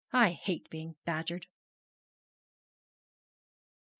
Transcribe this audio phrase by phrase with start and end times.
[0.11, 1.45] I hate being badgered.'